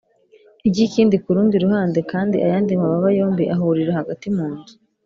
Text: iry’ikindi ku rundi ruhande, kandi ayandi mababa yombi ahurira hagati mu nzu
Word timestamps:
iry’ikindi 0.67 1.15
ku 1.23 1.29
rundi 1.35 1.55
ruhande, 1.65 1.99
kandi 2.11 2.35
ayandi 2.45 2.71
mababa 2.81 3.09
yombi 3.19 3.43
ahurira 3.55 3.91
hagati 3.99 4.27
mu 4.35 4.47
nzu 4.55 4.75